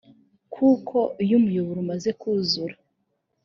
kuko 0.53 0.97
iyo 1.23 1.35
umuyoboro 1.39 1.79
umaze 1.85 2.09
kuzura 2.21 2.75